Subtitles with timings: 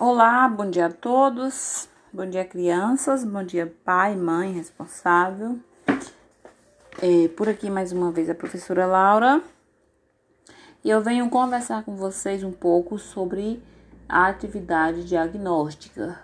[0.00, 1.88] Olá, bom dia a todos.
[2.12, 3.22] Bom dia, crianças.
[3.22, 5.56] Bom dia, pai, mãe, responsável.
[7.00, 9.40] É, por aqui mais uma vez a professora Laura.
[10.82, 13.62] E eu venho conversar com vocês um pouco sobre
[14.08, 16.18] a atividade diagnóstica.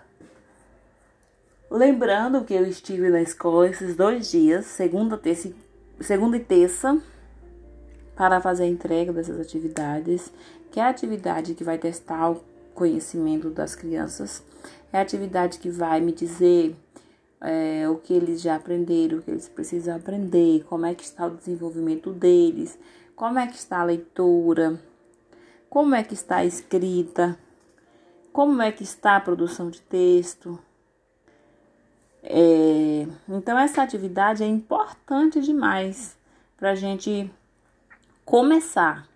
[1.69, 5.49] Lembrando que eu estive na escola esses dois dias, segunda, terça,
[6.01, 7.01] segunda e terça,
[8.17, 10.29] para fazer a entrega dessas atividades,
[10.69, 12.51] que é a atividade que vai testar o
[12.81, 14.43] conhecimento das crianças,
[14.91, 16.75] é a atividade que vai me dizer
[17.39, 21.27] é, o que eles já aprenderam, o que eles precisam aprender, como é que está
[21.27, 22.79] o desenvolvimento deles,
[23.15, 24.81] como é que está a leitura,
[25.69, 27.37] como é que está a escrita,
[28.33, 30.57] como é que está a produção de texto.
[32.23, 36.17] É, então essa atividade é importante demais
[36.57, 37.31] para a gente
[38.25, 39.07] começar,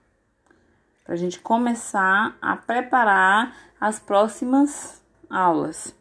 [1.05, 5.95] para a gente começar a preparar as próximas aulas.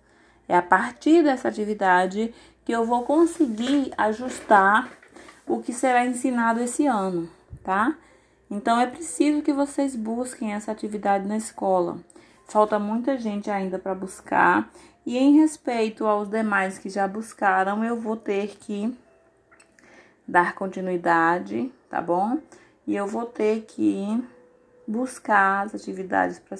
[0.49, 4.91] É a partir dessa atividade que eu vou conseguir ajustar
[5.47, 7.29] o que será ensinado esse ano,
[7.63, 7.95] tá?
[8.51, 11.99] Então é preciso que vocês busquem essa atividade na escola.
[12.49, 14.71] Falta muita gente ainda para buscar
[15.05, 18.97] e em respeito aos demais que já buscaram, eu vou ter que
[20.27, 22.39] dar continuidade, tá bom?
[22.87, 24.23] e eu vou ter que
[24.87, 26.57] buscar as atividades pra,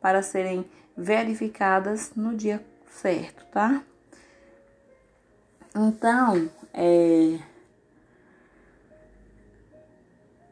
[0.00, 0.64] para serem
[0.96, 3.82] verificadas no dia certo, tá?
[5.74, 7.38] Então, é,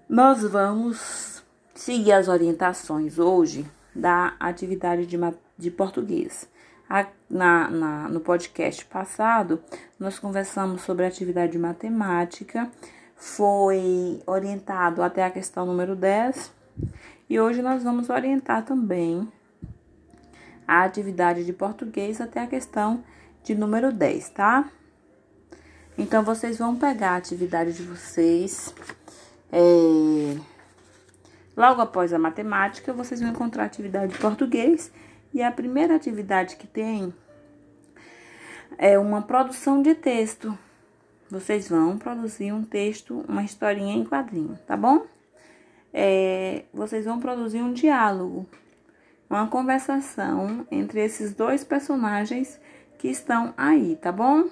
[0.09, 3.65] nós vamos seguir as orientações hoje
[3.95, 5.17] da atividade de,
[5.57, 6.49] de português.
[6.91, 9.63] A, na, na, no podcast passado,
[9.99, 12.71] nós conversamos sobre a atividade de matemática
[13.23, 16.53] foi orientado até a questão número 10
[17.33, 19.27] e hoje nós vamos orientar também
[20.69, 23.03] a atividade de português até a questão
[23.43, 24.71] de número 10, tá?
[25.97, 28.75] Então, vocês vão pegar a atividade de vocês.
[29.51, 30.37] É...
[31.57, 34.93] Logo após a matemática, vocês vão encontrar a atividade de português.
[35.33, 37.15] E a primeira atividade que tem
[38.77, 40.55] é uma produção de texto
[41.31, 45.07] vocês vão produzir um texto, uma historinha em quadrinho, tá bom?
[45.93, 48.47] É, vocês vão produzir um diálogo,
[49.29, 52.61] uma conversação entre esses dois personagens
[52.99, 54.49] que estão aí, tá bom?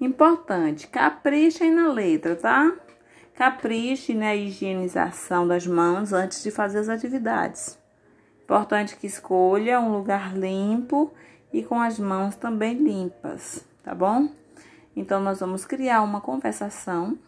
[0.00, 2.74] Importante, caprichem na letra, tá?
[3.34, 7.78] Capriche na higienização das mãos antes de fazer as atividades.
[8.42, 11.12] Importante que escolha um lugar limpo
[11.52, 14.28] e com as mãos também limpas, tá bom?
[14.96, 17.18] Então, nós vamos criar uma conversação,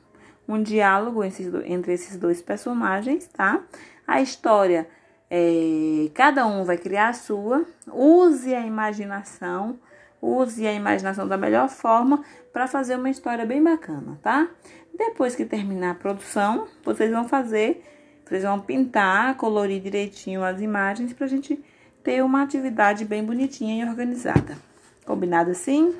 [0.46, 3.62] um diálogo entre esses dois personagens, tá?
[4.06, 4.88] A história,
[5.30, 9.78] é, cada um vai criar a sua, use a imaginação,
[10.20, 14.48] use a imaginação da melhor forma para fazer uma história bem bacana, tá?
[14.94, 17.82] Depois que terminar a produção, vocês vão fazer,
[18.24, 21.62] vocês vão pintar, colorir direitinho as imagens para a gente
[22.04, 24.58] ter uma atividade bem bonitinha e organizada.
[25.04, 25.96] Combinado assim?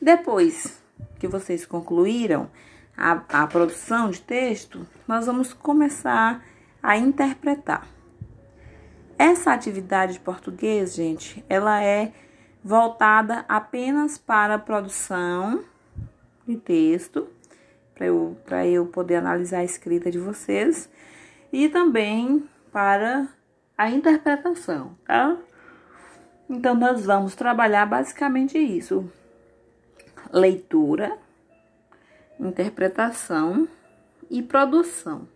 [0.00, 0.80] Depois
[1.18, 2.50] que vocês concluíram
[2.96, 6.42] a, a produção de texto, nós vamos começar
[6.82, 7.86] a interpretar.
[9.18, 12.12] Essa atividade de português, gente, ela é
[12.62, 15.64] voltada apenas para a produção
[16.46, 17.28] de texto,
[17.94, 18.36] para eu,
[18.66, 20.90] eu poder analisar a escrita de vocês,
[21.52, 23.28] e também para
[23.76, 25.36] a interpretação, tá?
[26.48, 29.10] Então, nós vamos trabalhar basicamente isso
[30.32, 31.18] leitura,
[32.38, 33.68] interpretação
[34.30, 35.28] e produção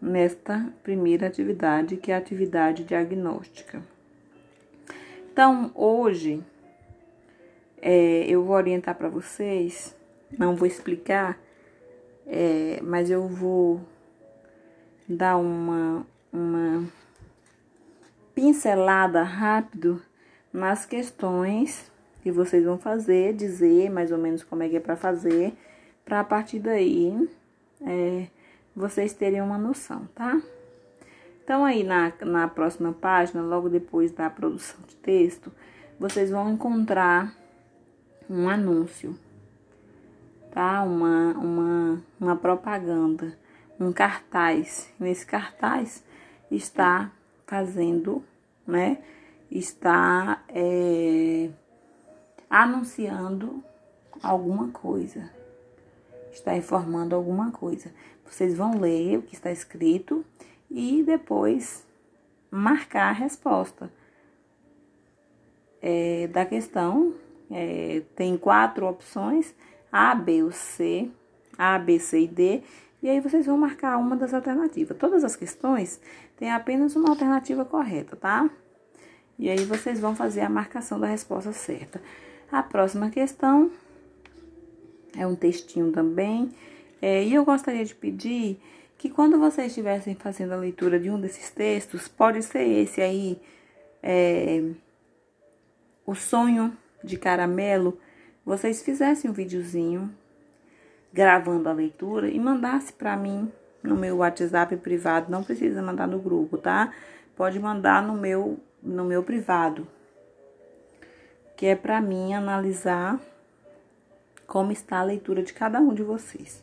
[0.00, 3.82] nesta primeira atividade, que é a atividade diagnóstica.
[5.32, 6.42] Então, hoje,
[7.80, 9.94] é, eu vou orientar para vocês,
[10.38, 11.38] não vou explicar,
[12.26, 13.80] é, mas eu vou
[15.08, 16.84] dar uma, uma
[18.34, 20.02] pincelada rápido
[20.52, 21.90] nas questões
[22.22, 25.52] que vocês vão fazer, dizer mais ou menos como é que é para fazer,
[26.06, 27.28] para a partir daí
[27.82, 28.28] é,
[28.74, 30.40] vocês terem uma noção, tá?
[31.44, 35.52] Então, aí na, na próxima página, logo depois da produção de texto,
[36.00, 37.34] vocês vão encontrar
[38.30, 39.14] um anúncio,
[40.50, 40.82] tá?
[40.82, 43.36] Uma, uma, uma propaganda,
[43.78, 44.90] um cartaz.
[44.98, 46.02] Nesse cartaz
[46.50, 47.12] está
[47.46, 48.24] fazendo,
[48.66, 48.98] né?
[49.50, 50.42] Está.
[50.48, 51.50] É,
[52.48, 53.62] anunciando
[54.22, 55.30] alguma coisa,
[56.36, 57.92] está informando alguma coisa.
[58.24, 60.24] Vocês vão ler o que está escrito
[60.70, 61.86] e depois,
[62.50, 63.90] marcar a resposta
[65.80, 67.14] é, da questão.
[67.50, 69.54] É, tem quatro opções:
[69.90, 71.10] A, B ou C,
[71.56, 72.62] A, B, C e D.
[73.02, 74.96] E aí vocês vão marcar uma das alternativas.
[74.96, 76.00] Todas as questões
[76.36, 78.50] têm apenas uma alternativa correta, tá?
[79.38, 82.00] E aí vocês vão fazer a marcação da resposta certa.
[82.50, 83.70] A próxima questão
[85.18, 86.50] é um textinho também.
[87.00, 88.58] É, e eu gostaria de pedir
[88.98, 93.40] que quando vocês estivessem fazendo a leitura de um desses textos, pode ser esse aí,
[94.02, 94.62] é,
[96.04, 97.98] O Sonho de Caramelo,
[98.44, 100.10] vocês fizessem um videozinho
[101.12, 103.50] gravando a leitura e mandasse para mim
[103.82, 106.92] no meu WhatsApp privado, não precisa mandar no grupo, tá?
[107.36, 109.86] Pode mandar no meu no meu privado,
[111.56, 113.20] que é para mim analisar
[114.46, 116.62] como está a leitura de cada um de vocês,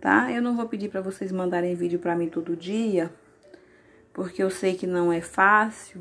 [0.00, 0.30] tá?
[0.32, 3.12] Eu não vou pedir para vocês mandarem vídeo para mim todo dia,
[4.12, 6.00] porque eu sei que não é fácil.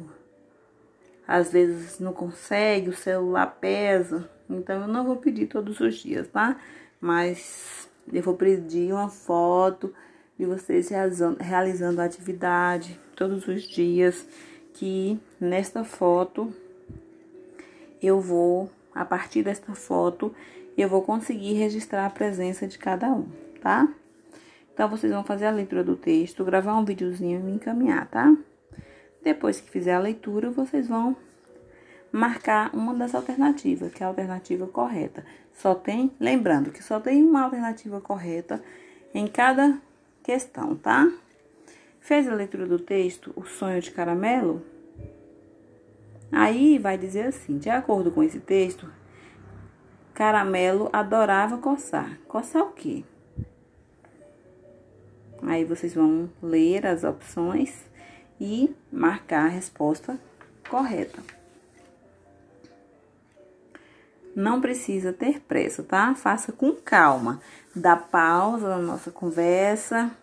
[1.28, 6.28] Às vezes não consegue, o celular pesa, então eu não vou pedir todos os dias,
[6.28, 6.60] tá?
[7.00, 9.94] Mas eu vou pedir uma foto
[10.38, 14.26] de vocês realizando, realizando a atividade todos os dias
[14.74, 16.52] que nesta foto
[18.02, 20.34] eu vou, a partir desta foto,
[20.78, 23.28] eu vou conseguir registrar a presença de cada um,
[23.62, 23.88] tá?
[24.74, 28.36] Então, vocês vão fazer a leitura do texto, gravar um videozinho e me encaminhar, tá?
[29.24, 31.16] Depois que fizer a leitura, vocês vão
[32.12, 35.24] marcar uma das alternativas, que é a alternativa correta.
[35.54, 38.62] Só tem, lembrando que só tem uma alternativa correta
[39.14, 39.78] em cada
[40.24, 41.12] questão, tá?
[42.00, 44.62] Fez a leitura do texto O Sonho de Caramelo?
[46.32, 48.90] Aí vai dizer assim: de acordo com esse texto,
[50.14, 52.18] Caramelo adorava coçar.
[52.28, 53.04] Coçar o quê?
[55.44, 57.84] Aí vocês vão ler as opções
[58.40, 60.20] e marcar a resposta
[60.70, 61.22] correta.
[64.36, 66.16] Não precisa ter pressa, tá?
[66.16, 67.42] Faça com calma.
[67.76, 70.16] Dá pausa na nossa conversa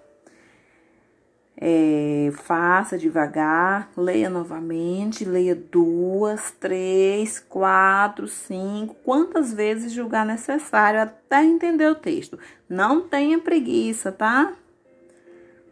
[1.61, 11.45] é, faça devagar, leia novamente, leia duas, três, quatro, cinco, quantas vezes julgar necessário até
[11.45, 12.39] entender o texto.
[12.69, 14.53] Não tenha preguiça, tá?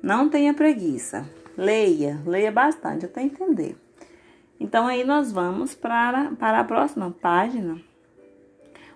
[0.03, 1.29] Não tenha preguiça.
[1.57, 3.77] Leia, leia bastante até entender.
[4.59, 7.81] Então, aí nós vamos para, para a próxima página,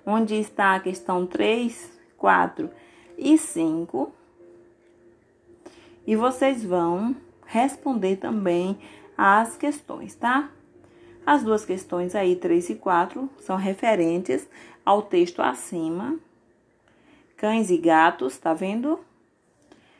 [0.05, 2.69] onde está a questão 3, 4
[3.17, 4.20] e 5
[6.11, 7.15] e vocês vão
[7.47, 8.77] responder também
[9.17, 10.51] as questões, tá?
[11.25, 14.49] As duas questões aí, 3 e 4, são referentes
[14.85, 16.19] ao texto acima.
[17.37, 18.99] Cães e gatos, tá vendo?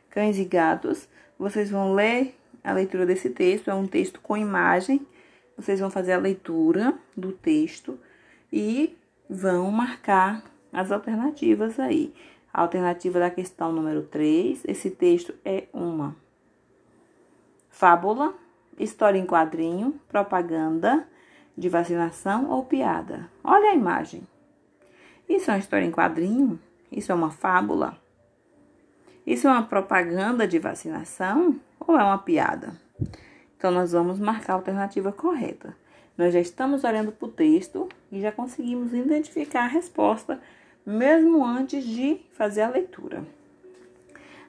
[0.09, 1.09] Cães e gatos.
[1.39, 5.07] Vocês vão ler a leitura desse texto, é um texto com imagem.
[5.57, 7.97] Vocês vão fazer a leitura do texto
[8.53, 8.99] e
[9.29, 10.43] vão marcar
[10.73, 12.13] as alternativas aí.
[12.53, 16.17] A alternativa da questão número 3, esse texto é uma
[17.71, 18.35] fábula,
[18.79, 21.07] história em quadrinho, propaganda
[21.57, 23.31] de vacinação ou piada.
[23.45, 24.27] Olha a imagem.
[25.29, 26.59] Isso é uma história em quadrinho?
[26.91, 27.97] Isso é uma fábula?
[29.25, 32.73] Isso é uma propaganda de vacinação ou é uma piada?
[33.57, 35.77] Então, nós vamos marcar a alternativa correta.
[36.17, 40.41] Nós já estamos olhando para o texto e já conseguimos identificar a resposta
[40.85, 43.25] mesmo antes de fazer a leitura.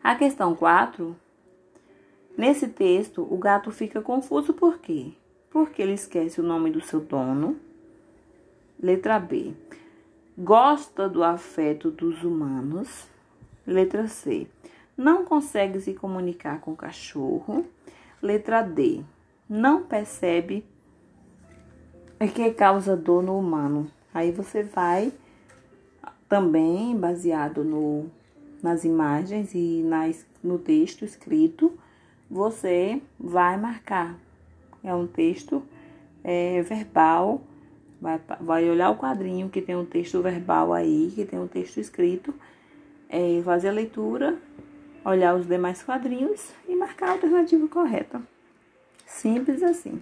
[0.03, 1.15] A questão 4,
[2.37, 5.13] nesse texto, o gato fica confuso por quê?
[5.49, 7.57] Porque ele esquece o nome do seu dono.
[8.81, 9.53] Letra B.
[10.37, 13.07] Gosta do afeto dos humanos.
[13.67, 14.47] Letra C.
[14.97, 17.65] Não consegue se comunicar com o cachorro.
[18.21, 19.03] Letra D.
[19.47, 20.65] Não percebe
[22.33, 23.89] que causa dor no humano.
[24.13, 25.11] Aí você vai
[26.31, 28.09] também baseado no,
[28.63, 31.77] nas imagens e nas, no texto escrito,
[32.29, 34.17] você vai marcar.
[34.81, 35.61] É um texto
[36.23, 37.41] é, verbal,
[37.99, 41.81] vai, vai olhar o quadrinho que tem um texto verbal aí, que tem um texto
[41.81, 42.33] escrito,
[43.09, 44.37] é, fazer a leitura,
[45.03, 48.21] olhar os demais quadrinhos e marcar a alternativa correta.
[49.05, 49.99] Simples assim.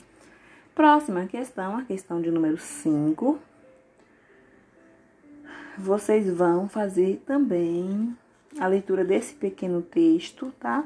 [0.76, 3.49] Próxima questão, a questão de número 5
[5.80, 8.16] vocês vão fazer também
[8.60, 10.84] a leitura desse pequeno texto, tá?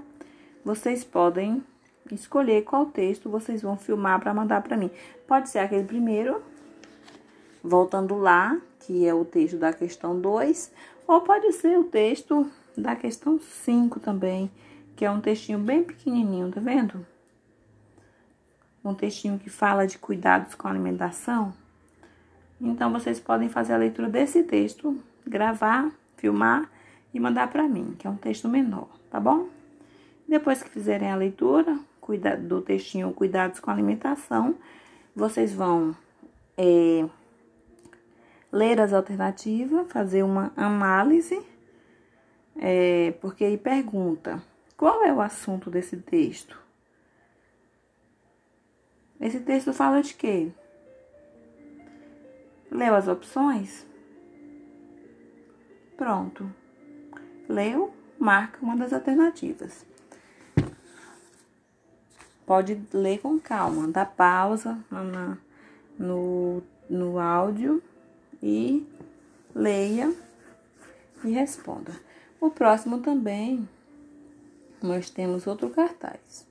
[0.63, 1.63] Vocês podem
[2.11, 4.91] escolher qual texto vocês vão filmar para mandar para mim.
[5.27, 6.41] Pode ser aquele primeiro,
[7.63, 10.71] voltando lá, que é o texto da questão 2,
[11.07, 14.51] ou pode ser o texto da questão 5 também,
[14.95, 17.05] que é um textinho bem pequenininho, tá vendo?
[18.83, 21.53] um textinho que fala de cuidados com a alimentação.
[22.63, 26.71] Então vocês podem fazer a leitura desse texto, gravar, filmar
[27.13, 29.49] e mandar para mim, que é um texto menor, tá bom?
[30.25, 34.55] Depois que fizerem a leitura cuida, do textinho Cuidados com a Alimentação,
[35.13, 35.93] vocês vão
[36.57, 37.05] é,
[38.49, 41.45] ler as alternativas, fazer uma análise,
[42.55, 44.41] é, porque aí pergunta
[44.77, 46.57] qual é o assunto desse texto.
[49.19, 50.49] Esse texto fala de quê?
[52.73, 53.85] Leu as opções?
[55.95, 56.51] Pronto.
[57.47, 59.85] Leu, marca uma das alternativas.
[62.47, 64.83] Pode ler com calma, dá pausa
[65.99, 67.81] no, no áudio
[68.41, 68.85] e
[69.53, 70.11] leia
[71.23, 71.93] e responda.
[72.41, 73.69] O próximo também,
[74.81, 76.45] nós temos outro cartaz.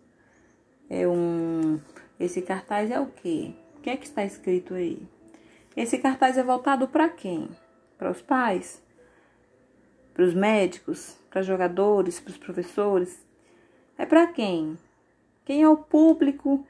[0.89, 1.81] É um.
[2.19, 3.53] Esse cartaz é o quê?
[3.77, 5.05] O que é que está escrito aí?
[5.77, 7.49] Esse cartaz é voltado para quem?
[7.97, 8.83] Para os pais?
[10.13, 11.17] Para os médicos?
[11.31, 12.21] Para jogadores?
[12.21, 13.25] Para os professores?
[13.97, 14.77] É para quem?
[15.45, 16.67] Quem é o público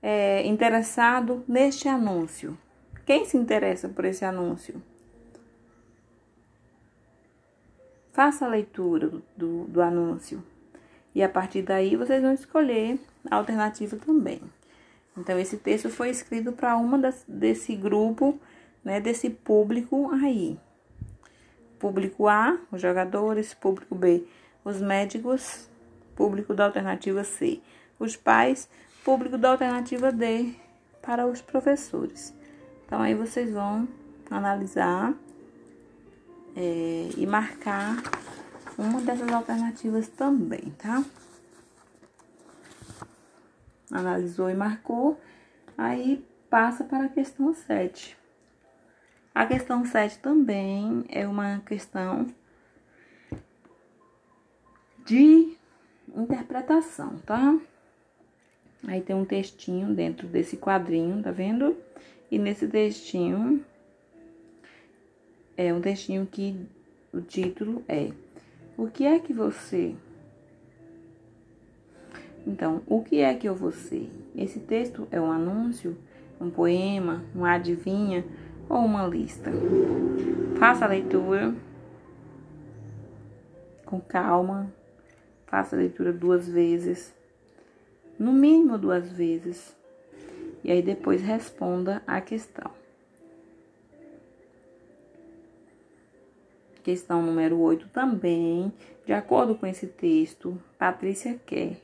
[0.00, 2.56] é, interessado neste anúncio?
[3.04, 4.80] Quem se interessa por esse anúncio?
[8.12, 10.42] Faça a leitura do, do anúncio.
[11.12, 14.40] E a partir daí vocês vão escolher a alternativa também.
[15.16, 18.38] Então, esse texto foi escrito para uma das, desse grupo,
[18.82, 20.58] né, desse público aí.
[21.78, 24.24] Público A, os jogadores, público B,
[24.64, 25.68] os médicos,
[26.14, 27.60] público da alternativa C
[27.98, 28.68] os pais,
[29.04, 30.52] público da alternativa D
[31.02, 32.34] para os professores.
[32.86, 33.88] Então aí vocês vão
[34.30, 35.14] analisar
[36.56, 38.02] é, e marcar
[38.76, 41.02] uma dessas alternativas também, tá?
[43.90, 45.20] Analisou e marcou,
[45.76, 48.16] aí passa para a questão 7.
[49.34, 52.26] A questão 7 também é uma questão
[55.04, 55.56] de
[56.16, 57.58] interpretação, tá?
[58.86, 61.76] Aí tem um textinho dentro desse quadrinho, tá vendo?
[62.30, 63.64] E nesse textinho
[65.56, 66.56] é um textinho que
[67.12, 68.10] o título é
[68.76, 69.94] O que é que você
[72.46, 74.10] Então, o que é que eu vou ser?
[74.36, 75.96] Esse texto é um anúncio,
[76.40, 78.24] um poema, uma adivinha
[78.68, 79.50] ou uma lista?
[80.58, 81.54] Faça a leitura
[83.84, 84.72] com calma.
[85.46, 87.14] Faça a leitura duas vezes
[88.18, 89.76] no mínimo duas vezes,
[90.62, 92.70] e aí depois responda a questão.
[96.82, 98.72] Questão número 8 também,
[99.06, 101.80] de acordo com esse texto, Patrícia quer.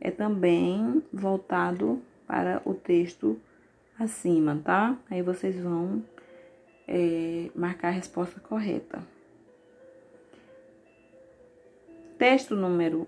[0.00, 3.40] É também voltado para o texto
[3.98, 4.96] acima, tá?
[5.10, 6.02] Aí vocês vão
[6.86, 9.02] é, marcar a resposta correta.
[12.18, 13.06] Texto número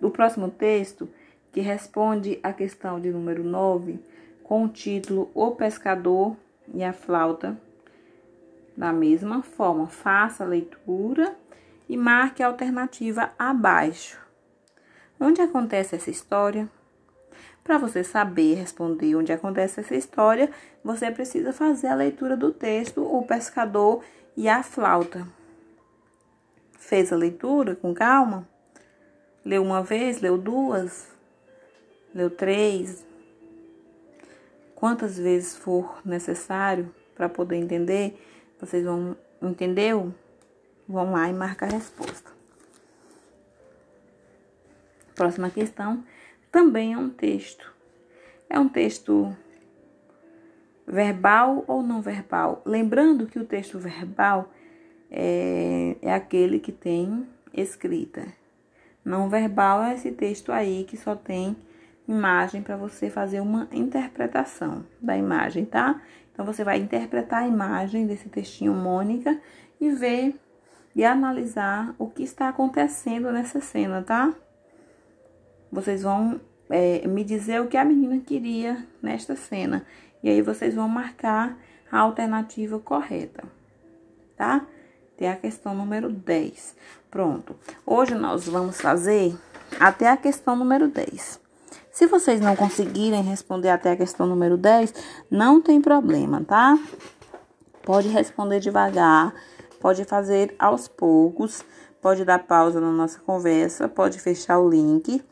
[0.00, 1.08] do próximo texto,
[1.52, 3.98] que responde à questão de número 9,
[4.42, 6.36] com o título O Pescador
[6.72, 7.58] e a Flauta,
[8.76, 11.36] da mesma forma, faça a leitura
[11.88, 14.18] e marque a alternativa abaixo.
[15.20, 16.66] Onde acontece essa história?
[17.62, 20.50] Para você saber responder onde acontece essa história,
[20.82, 24.02] você precisa fazer a leitura do texto O Pescador
[24.34, 25.28] e a Flauta.
[26.78, 28.48] Fez a leitura com calma?
[29.44, 31.06] Leu uma vez, leu duas,
[32.14, 33.04] leu três,
[34.74, 38.18] quantas vezes for necessário para poder entender,
[38.58, 40.14] vocês vão, entendeu?
[40.88, 42.39] Vão lá e marcar a resposta.
[45.14, 46.04] Próxima questão
[46.50, 47.72] também é um texto.
[48.48, 49.34] É um texto
[50.86, 52.62] verbal ou não verbal?
[52.64, 54.50] Lembrando que o texto verbal
[55.10, 58.26] é, é aquele que tem escrita.
[59.04, 61.56] Não verbal é esse texto aí que só tem
[62.06, 66.02] imagem para você fazer uma interpretação da imagem, tá?
[66.32, 69.40] Então você vai interpretar a imagem desse textinho Mônica
[69.80, 70.34] e ver
[70.94, 74.34] e analisar o que está acontecendo nessa cena, tá?
[75.72, 79.84] Vocês vão é, me dizer o que a menina queria nesta cena.
[80.22, 81.56] E aí vocês vão marcar
[81.90, 83.42] a alternativa correta,
[84.36, 84.66] tá?
[85.16, 86.76] Tem a questão número 10.
[87.10, 87.56] Pronto.
[87.84, 89.36] Hoje nós vamos fazer
[89.78, 91.40] até a questão número 10.
[91.90, 94.94] Se vocês não conseguirem responder até a questão número 10,
[95.30, 96.78] não tem problema, tá?
[97.82, 99.34] Pode responder devagar,
[99.80, 101.64] pode fazer aos poucos,
[102.00, 105.22] pode dar pausa na nossa conversa, pode fechar o link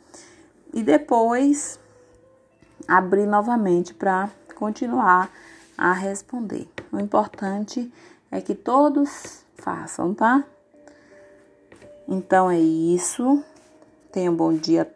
[0.73, 1.79] e depois
[2.87, 5.31] abrir novamente para continuar
[5.77, 6.69] a responder.
[6.93, 7.93] O importante
[8.31, 10.45] é que todos façam, tá?
[12.09, 13.43] Então é isso.
[14.11, 14.91] Tenham um bom dia.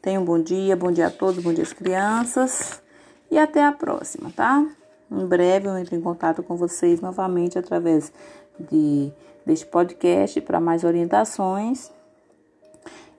[0.00, 2.80] Tenham um bom dia, bom dia a todos, bom dia às crianças.
[3.30, 4.64] E até a próxima, tá?
[5.10, 8.12] Em breve eu entro em contato com vocês novamente através
[8.58, 9.10] de,
[9.44, 11.90] deste podcast para mais orientações.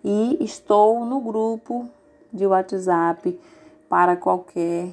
[0.03, 1.89] E estou no grupo
[2.31, 3.39] de WhatsApp
[3.87, 4.91] para qualquer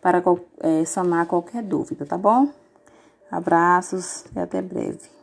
[0.00, 0.22] para
[0.60, 2.52] é, sanar qualquer dúvida, tá bom?
[3.30, 5.13] Abraços e até breve.